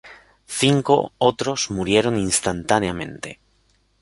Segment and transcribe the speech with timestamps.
[0.47, 3.39] Cinco otros murieron instantáneamente.